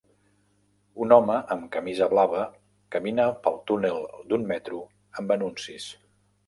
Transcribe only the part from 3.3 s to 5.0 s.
pel túnel d'un metro